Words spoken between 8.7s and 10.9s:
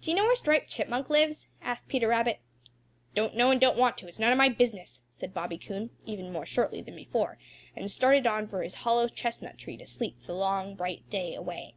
hollow chestnut tree to sleep the long,